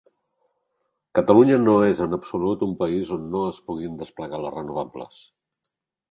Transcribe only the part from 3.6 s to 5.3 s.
puguin desplegar les renovables.